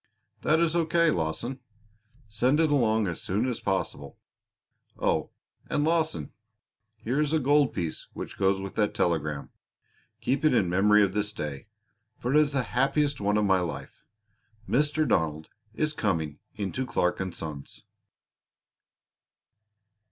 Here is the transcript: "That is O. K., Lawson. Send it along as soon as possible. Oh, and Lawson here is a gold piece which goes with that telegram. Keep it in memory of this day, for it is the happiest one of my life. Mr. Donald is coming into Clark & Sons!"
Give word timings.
"That 0.41 0.59
is 0.59 0.75
O. 0.75 0.83
K., 0.83 1.11
Lawson. 1.11 1.59
Send 2.27 2.59
it 2.59 2.71
along 2.71 3.05
as 3.05 3.21
soon 3.21 3.47
as 3.47 3.59
possible. 3.59 4.17
Oh, 4.97 5.29
and 5.69 5.83
Lawson 5.83 6.33
here 6.97 7.19
is 7.21 7.33
a 7.33 7.39
gold 7.39 7.71
piece 7.71 8.07
which 8.13 8.35
goes 8.35 8.59
with 8.59 8.73
that 8.73 8.95
telegram. 8.95 9.51
Keep 10.19 10.43
it 10.43 10.55
in 10.55 10.71
memory 10.71 11.03
of 11.03 11.13
this 11.13 11.31
day, 11.31 11.67
for 12.17 12.33
it 12.33 12.39
is 12.39 12.51
the 12.51 12.63
happiest 12.63 13.21
one 13.21 13.37
of 13.37 13.45
my 13.45 13.59
life. 13.59 14.03
Mr. 14.67 15.07
Donald 15.07 15.49
is 15.75 15.93
coming 15.93 16.39
into 16.55 16.87
Clark 16.87 17.21
& 17.33 17.33
Sons!" 17.35 17.83